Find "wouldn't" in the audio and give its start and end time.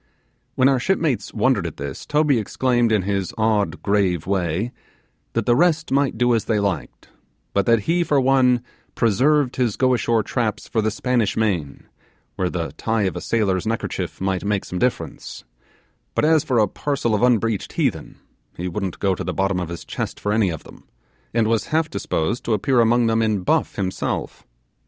18.67-18.97